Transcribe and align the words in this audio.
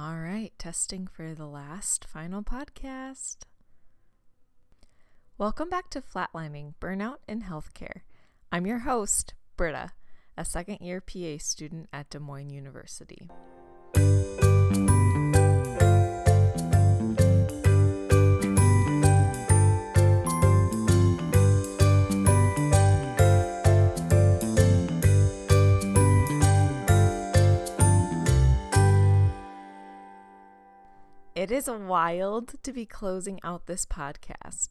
All 0.00 0.16
right, 0.16 0.52
testing 0.58 1.08
for 1.08 1.34
the 1.34 1.48
last 1.48 2.04
final 2.04 2.40
podcast. 2.44 3.38
Welcome 5.36 5.68
back 5.68 5.90
to 5.90 6.00
Flatlining 6.00 6.74
Burnout 6.80 7.16
in 7.26 7.42
Healthcare. 7.42 8.02
I'm 8.52 8.64
your 8.64 8.78
host, 8.78 9.34
Britta, 9.56 9.90
a 10.36 10.44
second 10.44 10.78
year 10.82 11.00
PA 11.00 11.38
student 11.38 11.88
at 11.92 12.10
Des 12.10 12.20
Moines 12.20 12.50
University. 12.50 13.28
It 31.38 31.52
is 31.52 31.70
wild 31.70 32.60
to 32.64 32.72
be 32.72 32.84
closing 32.84 33.38
out 33.44 33.66
this 33.66 33.86
podcast. 33.86 34.70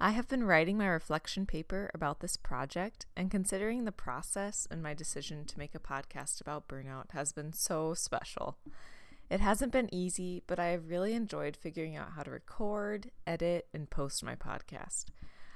I 0.00 0.10
have 0.10 0.26
been 0.26 0.42
writing 0.42 0.76
my 0.76 0.88
reflection 0.88 1.46
paper 1.46 1.88
about 1.94 2.18
this 2.18 2.36
project, 2.36 3.06
and 3.16 3.30
considering 3.30 3.84
the 3.84 3.92
process 3.92 4.66
and 4.72 4.82
my 4.82 4.92
decision 4.92 5.44
to 5.44 5.56
make 5.56 5.72
a 5.72 5.78
podcast 5.78 6.40
about 6.40 6.66
burnout 6.66 7.12
has 7.12 7.30
been 7.30 7.52
so 7.52 7.94
special. 7.94 8.58
It 9.30 9.38
hasn't 9.38 9.70
been 9.70 9.88
easy, 9.94 10.42
but 10.48 10.58
I 10.58 10.70
have 10.70 10.90
really 10.90 11.14
enjoyed 11.14 11.56
figuring 11.56 11.96
out 11.96 12.14
how 12.16 12.24
to 12.24 12.32
record, 12.32 13.12
edit, 13.24 13.68
and 13.72 13.88
post 13.88 14.24
my 14.24 14.34
podcast. 14.34 15.04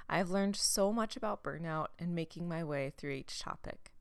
I 0.08 0.18
have 0.18 0.30
learned 0.30 0.54
so 0.54 0.92
much 0.92 1.16
about 1.16 1.42
burnout 1.42 1.88
and 1.98 2.14
making 2.14 2.48
my 2.48 2.62
way 2.62 2.92
through 2.96 3.10
each 3.10 3.40
topic. 3.40 3.93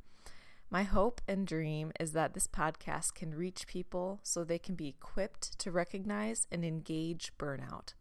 My 0.74 0.82
hope 0.82 1.22
and 1.28 1.46
dream 1.46 1.92
is 2.00 2.14
that 2.14 2.34
this 2.34 2.48
podcast 2.48 3.14
can 3.14 3.36
reach 3.36 3.68
people 3.68 4.20
so 4.24 4.44
they 4.44 4.58
can 4.58 4.74
be 4.74 4.88
equipped 4.88 5.60
to 5.60 5.70
recognize 5.70 6.48
and 6.52 6.66
engage 6.66 7.32
burnout, 7.38 7.94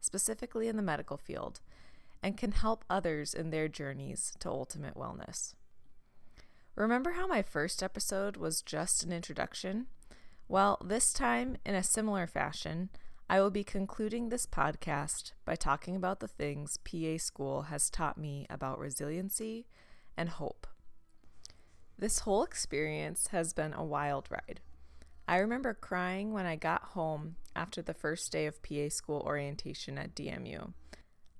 specifically 0.00 0.66
in 0.66 0.74
the 0.74 0.82
medical 0.82 1.16
field, 1.16 1.60
and 2.24 2.36
can 2.36 2.50
help 2.50 2.84
others 2.90 3.32
in 3.32 3.50
their 3.50 3.68
journeys 3.68 4.34
to 4.40 4.50
ultimate 4.50 4.96
wellness. 4.96 5.54
Remember 6.74 7.12
how 7.12 7.28
my 7.28 7.42
first 7.42 7.80
episode 7.80 8.36
was 8.36 8.60
just 8.60 9.04
an 9.04 9.12
introduction? 9.12 9.86
Well, 10.48 10.78
this 10.84 11.12
time, 11.12 11.58
in 11.64 11.76
a 11.76 11.82
similar 11.84 12.26
fashion, 12.26 12.90
I 13.30 13.38
will 13.38 13.52
be 13.52 13.62
concluding 13.62 14.30
this 14.30 14.46
podcast 14.46 15.30
by 15.44 15.54
talking 15.54 15.94
about 15.94 16.18
the 16.18 16.26
things 16.26 16.76
PA 16.78 17.18
school 17.18 17.62
has 17.62 17.88
taught 17.88 18.18
me 18.18 18.48
about 18.50 18.80
resiliency 18.80 19.68
and 20.16 20.28
hope. 20.28 20.66
This 21.98 22.20
whole 22.20 22.42
experience 22.42 23.28
has 23.28 23.54
been 23.54 23.72
a 23.72 23.82
wild 23.82 24.28
ride. 24.30 24.60
I 25.26 25.38
remember 25.38 25.72
crying 25.72 26.32
when 26.32 26.44
I 26.44 26.54
got 26.54 26.82
home 26.82 27.36
after 27.54 27.80
the 27.80 27.94
first 27.94 28.30
day 28.30 28.44
of 28.44 28.62
PA 28.62 28.90
school 28.90 29.22
orientation 29.24 29.96
at 29.96 30.14
DMU. 30.14 30.74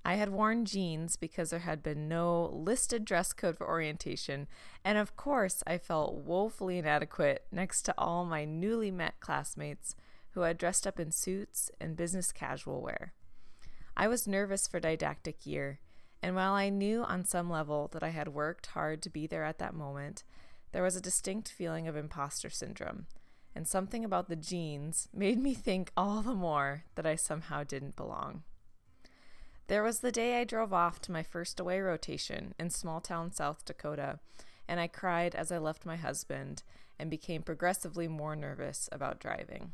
I 0.03 0.15
had 0.15 0.31
worn 0.31 0.65
jeans 0.65 1.17
because 1.17 1.51
there 1.51 1.59
had 1.59 1.83
been 1.83 2.09
no 2.09 2.47
listed 2.55 3.05
dress 3.05 3.34
code 3.34 3.59
for 3.59 3.69
orientation, 3.69 4.47
and 4.83 4.97
of 4.97 5.15
course, 5.15 5.62
I 5.67 5.77
felt 5.77 6.15
woefully 6.15 6.79
inadequate 6.79 7.45
next 7.53 7.83
to 7.83 7.95
all 7.99 8.25
my 8.25 8.47
newly 8.47 8.91
met 8.91 9.21
classmates 9.21 9.95
who 10.31 10.41
had 10.43 10.59
dressed 10.59 10.87
up 10.87 10.99
in 10.99 11.11
suits 11.11 11.71
and 11.81 11.97
business 11.97 12.33
casual 12.33 12.81
wear. 12.81 13.12
I 13.97 14.09
was 14.09 14.27
nervous 14.27 14.67
for 14.67 14.81
didactic 14.81 15.45
year, 15.45 15.81
and 16.23 16.34
while 16.34 16.55
I 16.55 16.71
knew 16.71 17.03
on 17.03 17.25
some 17.25 17.51
level 17.51 17.89
that 17.93 18.03
I 18.03 18.11
had 18.11 18.29
worked 18.29 18.67
hard 18.67 19.03
to 19.03 19.11
be 19.11 19.27
there 19.27 19.45
at 19.45 19.59
that 19.59 19.75
moment, 19.75 20.25
there 20.77 20.83
was 20.83 20.95
a 20.95 21.01
distinct 21.01 21.49
feeling 21.49 21.89
of 21.89 21.97
imposter 21.97 22.51
syndrome, 22.51 23.07
and 23.55 23.67
something 23.67 24.05
about 24.05 24.29
the 24.29 24.37
jeans 24.37 25.09
made 25.11 25.39
me 25.39 25.55
think 25.55 25.91
all 25.97 26.21
the 26.21 26.35
more 26.35 26.85
that 26.97 27.07
I 27.07 27.17
somehow 27.17 27.65
didn't 27.65 27.97
belong. 27.97 28.43
There 29.69 29.83
was 29.83 30.01
the 30.01 30.13
day 30.13 30.39
I 30.39 30.45
drove 30.45 30.75
off 30.75 31.01
to 31.01 31.13
my 31.13 31.23
first 31.23 31.59
away 31.59 31.81
rotation 31.81 32.53
in 32.59 32.69
small 32.69 33.00
town 33.00 33.33
South 33.33 33.65
Dakota, 33.65 34.19
and 34.69 34.78
I 34.78 34.87
cried 34.87 35.34
as 35.34 35.50
I 35.50 35.56
left 35.56 35.87
my 35.87 35.97
husband 35.97 36.62
and 36.99 37.09
became 37.09 37.41
progressively 37.41 38.06
more 38.06 38.37
nervous 38.37 38.87
about 38.93 39.19
driving. 39.19 39.73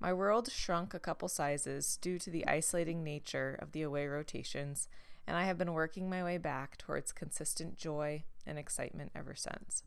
My 0.00 0.14
world 0.14 0.50
shrunk 0.50 0.94
a 0.94 0.98
couple 0.98 1.28
sizes 1.28 1.98
due 2.00 2.18
to 2.20 2.30
the 2.30 2.46
isolating 2.46 3.04
nature 3.04 3.58
of 3.60 3.72
the 3.72 3.82
away 3.82 4.06
rotations, 4.06 4.88
and 5.26 5.36
I 5.36 5.44
have 5.44 5.58
been 5.58 5.74
working 5.74 6.08
my 6.08 6.24
way 6.24 6.38
back 6.38 6.78
towards 6.78 7.12
consistent 7.12 7.76
joy 7.76 8.24
and 8.46 8.58
excitement 8.58 9.12
ever 9.14 9.34
since. 9.34 9.82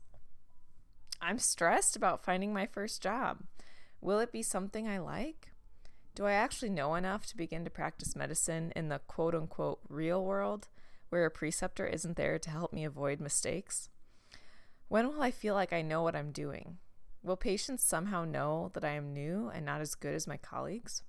I'm 1.20 1.38
stressed 1.38 1.96
about 1.96 2.24
finding 2.24 2.52
my 2.52 2.66
first 2.66 3.02
job. 3.02 3.38
Will 4.00 4.20
it 4.20 4.32
be 4.32 4.42
something 4.42 4.86
I 4.86 4.98
like? 4.98 5.52
Do 6.14 6.26
I 6.26 6.32
actually 6.32 6.70
know 6.70 6.94
enough 6.94 7.26
to 7.26 7.36
begin 7.36 7.64
to 7.64 7.70
practice 7.70 8.16
medicine 8.16 8.72
in 8.74 8.88
the 8.88 9.00
quote 9.06 9.34
unquote 9.34 9.80
real 9.88 10.24
world 10.24 10.68
where 11.10 11.24
a 11.24 11.30
preceptor 11.30 11.86
isn't 11.86 12.16
there 12.16 12.38
to 12.38 12.50
help 12.50 12.72
me 12.72 12.84
avoid 12.84 13.20
mistakes? 13.20 13.88
When 14.88 15.08
will 15.08 15.22
I 15.22 15.30
feel 15.30 15.54
like 15.54 15.72
I 15.72 15.82
know 15.82 16.02
what 16.02 16.16
I'm 16.16 16.32
doing? 16.32 16.78
Will 17.22 17.36
patients 17.36 17.82
somehow 17.82 18.24
know 18.24 18.70
that 18.74 18.84
I 18.84 18.92
am 18.92 19.12
new 19.12 19.50
and 19.52 19.66
not 19.66 19.80
as 19.80 19.94
good 19.94 20.14
as 20.14 20.26
my 20.26 20.36
colleagues? 20.36 21.02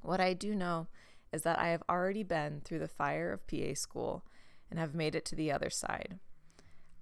What 0.00 0.20
I 0.20 0.32
do 0.32 0.54
know 0.54 0.88
is 1.32 1.42
that 1.42 1.58
I 1.58 1.68
have 1.68 1.82
already 1.88 2.22
been 2.22 2.60
through 2.64 2.80
the 2.80 2.88
fire 2.88 3.32
of 3.32 3.46
PA 3.46 3.74
school 3.74 4.24
and 4.70 4.78
have 4.78 4.94
made 4.94 5.14
it 5.14 5.24
to 5.26 5.36
the 5.36 5.52
other 5.52 5.70
side. 5.70 6.18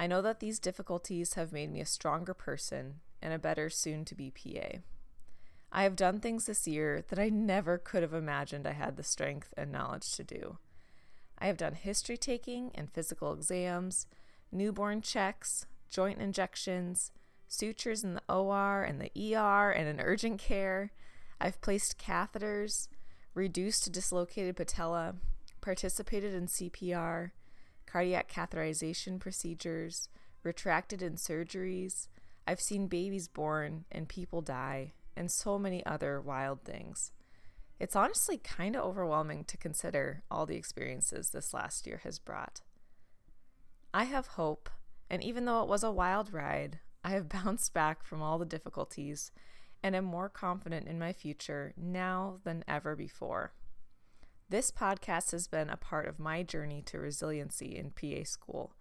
I 0.00 0.06
know 0.06 0.22
that 0.22 0.40
these 0.40 0.58
difficulties 0.58 1.34
have 1.34 1.52
made 1.52 1.70
me 1.70 1.82
a 1.82 1.84
stronger 1.84 2.32
person 2.32 3.00
and 3.20 3.34
a 3.34 3.38
better 3.38 3.68
soon 3.68 4.06
to 4.06 4.14
be 4.14 4.30
PA. 4.30 4.78
I 5.70 5.82
have 5.82 5.94
done 5.94 6.20
things 6.20 6.46
this 6.46 6.66
year 6.66 7.04
that 7.10 7.18
I 7.18 7.28
never 7.28 7.76
could 7.76 8.00
have 8.00 8.14
imagined 8.14 8.66
I 8.66 8.72
had 8.72 8.96
the 8.96 9.02
strength 9.02 9.52
and 9.58 9.70
knowledge 9.70 10.16
to 10.16 10.24
do. 10.24 10.56
I 11.38 11.48
have 11.48 11.58
done 11.58 11.74
history 11.74 12.16
taking 12.16 12.70
and 12.74 12.90
physical 12.90 13.34
exams, 13.34 14.06
newborn 14.50 15.02
checks, 15.02 15.66
joint 15.90 16.18
injections, 16.18 17.12
sutures 17.46 18.02
in 18.02 18.14
the 18.14 18.22
OR 18.26 18.82
and 18.82 19.02
the 19.02 19.36
ER 19.36 19.70
and 19.70 19.86
in 19.86 20.00
urgent 20.00 20.40
care. 20.40 20.92
I've 21.38 21.60
placed 21.60 21.98
catheters, 21.98 22.88
reduced 23.34 23.92
dislocated 23.92 24.56
patella, 24.56 25.16
participated 25.60 26.32
in 26.32 26.46
CPR, 26.46 27.32
cardiac 27.90 28.30
catheterization 28.30 29.18
procedures, 29.18 30.08
retracted 30.42 31.02
in 31.02 31.14
surgeries. 31.14 32.08
I've 32.46 32.60
seen 32.60 32.86
babies 32.86 33.28
born 33.28 33.84
and 33.90 34.08
people 34.08 34.42
die, 34.42 34.92
and 35.16 35.30
so 35.30 35.58
many 35.58 35.84
other 35.84 36.20
wild 36.20 36.62
things. 36.62 37.12
It's 37.78 37.96
honestly 37.96 38.36
kind 38.36 38.76
of 38.76 38.84
overwhelming 38.84 39.44
to 39.44 39.56
consider 39.56 40.22
all 40.30 40.46
the 40.46 40.56
experiences 40.56 41.30
this 41.30 41.54
last 41.54 41.86
year 41.86 42.00
has 42.04 42.18
brought. 42.18 42.60
I 43.92 44.04
have 44.04 44.28
hope, 44.28 44.68
and 45.08 45.24
even 45.24 45.44
though 45.44 45.62
it 45.62 45.68
was 45.68 45.82
a 45.82 45.90
wild 45.90 46.32
ride, 46.32 46.78
I 47.04 47.10
have 47.10 47.30
bounced 47.30 47.72
back 47.72 48.04
from 48.04 48.22
all 48.22 48.38
the 48.38 48.44
difficulties 48.44 49.32
and 49.82 49.96
am 49.96 50.04
more 50.04 50.28
confident 50.28 50.86
in 50.86 50.98
my 50.98 51.14
future 51.14 51.72
now 51.76 52.36
than 52.44 52.62
ever 52.68 52.94
before. 52.94 53.52
This 54.50 54.72
podcast 54.72 55.30
has 55.30 55.46
been 55.46 55.70
a 55.70 55.76
part 55.76 56.08
of 56.08 56.18
my 56.18 56.42
journey 56.42 56.82
to 56.86 56.98
resiliency 56.98 57.76
in 57.76 57.92
PA 57.92 58.24
school, 58.24 58.72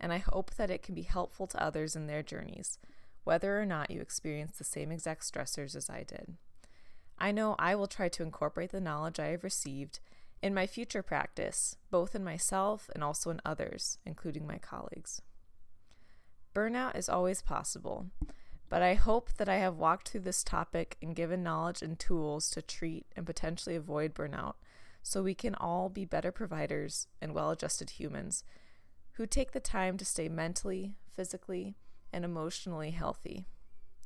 and 0.00 0.14
I 0.14 0.16
hope 0.16 0.54
that 0.54 0.70
it 0.70 0.82
can 0.82 0.94
be 0.94 1.02
helpful 1.02 1.46
to 1.48 1.62
others 1.62 1.94
in 1.94 2.06
their 2.06 2.22
journeys, 2.22 2.78
whether 3.24 3.60
or 3.60 3.66
not 3.66 3.90
you 3.90 4.00
experience 4.00 4.56
the 4.56 4.64
same 4.64 4.90
exact 4.90 5.30
stressors 5.30 5.76
as 5.76 5.90
I 5.90 6.04
did. 6.04 6.38
I 7.18 7.32
know 7.32 7.54
I 7.58 7.74
will 7.74 7.86
try 7.86 8.08
to 8.08 8.22
incorporate 8.22 8.72
the 8.72 8.80
knowledge 8.80 9.20
I 9.20 9.26
have 9.26 9.44
received 9.44 10.00
in 10.40 10.54
my 10.54 10.66
future 10.66 11.02
practice, 11.02 11.76
both 11.90 12.14
in 12.14 12.24
myself 12.24 12.88
and 12.94 13.04
also 13.04 13.28
in 13.28 13.42
others, 13.44 13.98
including 14.06 14.46
my 14.46 14.56
colleagues. 14.56 15.20
Burnout 16.54 16.96
is 16.96 17.10
always 17.10 17.42
possible, 17.42 18.06
but 18.70 18.80
I 18.80 18.94
hope 18.94 19.34
that 19.34 19.50
I 19.50 19.58
have 19.58 19.76
walked 19.76 20.08
through 20.08 20.22
this 20.22 20.42
topic 20.42 20.96
and 21.02 21.14
given 21.14 21.42
knowledge 21.42 21.82
and 21.82 21.98
tools 21.98 22.48
to 22.52 22.62
treat 22.62 23.04
and 23.14 23.26
potentially 23.26 23.76
avoid 23.76 24.14
burnout 24.14 24.54
so 25.02 25.22
we 25.22 25.34
can 25.34 25.54
all 25.54 25.88
be 25.88 26.04
better 26.04 26.32
providers 26.32 27.06
and 27.20 27.34
well 27.34 27.50
adjusted 27.50 27.90
humans 27.90 28.44
who 29.12 29.26
take 29.26 29.52
the 29.52 29.60
time 29.60 29.96
to 29.98 30.04
stay 30.04 30.28
mentally, 30.28 30.94
physically, 31.12 31.76
and 32.12 32.24
emotionally 32.24 32.90
healthy. 32.90 33.46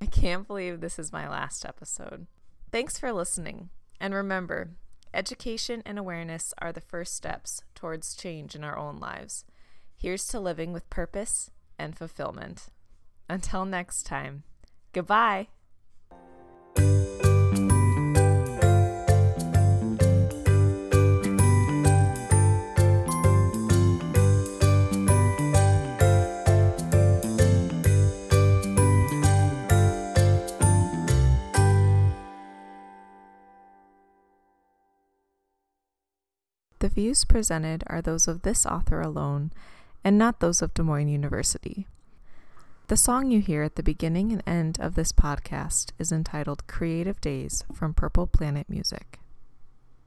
I 0.00 0.06
can't 0.06 0.46
believe 0.46 0.80
this 0.80 0.98
is 0.98 1.12
my 1.12 1.28
last 1.28 1.64
episode. 1.64 2.26
Thanks 2.70 2.98
for 2.98 3.12
listening. 3.12 3.70
And 4.00 4.12
remember, 4.12 4.70
education 5.12 5.82
and 5.86 5.98
awareness 5.98 6.52
are 6.58 6.72
the 6.72 6.80
first 6.80 7.14
steps 7.14 7.62
towards 7.74 8.16
change 8.16 8.54
in 8.54 8.64
our 8.64 8.76
own 8.76 8.98
lives. 8.98 9.44
Here's 9.96 10.26
to 10.28 10.40
living 10.40 10.72
with 10.72 10.90
purpose 10.90 11.50
and 11.78 11.96
fulfillment. 11.96 12.66
Until 13.28 13.64
next 13.64 14.04
time, 14.04 14.42
goodbye. 14.92 15.48
The 36.84 36.90
views 36.90 37.24
presented 37.24 37.82
are 37.86 38.02
those 38.02 38.28
of 38.28 38.42
this 38.42 38.66
author 38.66 39.00
alone 39.00 39.52
and 40.04 40.18
not 40.18 40.40
those 40.40 40.60
of 40.60 40.74
Des 40.74 40.82
Moines 40.82 41.08
University. 41.08 41.86
The 42.88 42.96
song 42.98 43.30
you 43.30 43.40
hear 43.40 43.62
at 43.62 43.76
the 43.76 43.82
beginning 43.82 44.30
and 44.32 44.42
end 44.46 44.78
of 44.78 44.94
this 44.94 45.10
podcast 45.10 45.92
is 45.98 46.12
entitled 46.12 46.66
Creative 46.66 47.18
Days 47.22 47.64
from 47.72 47.94
Purple 47.94 48.26
Planet 48.26 48.68
Music. 48.68 49.18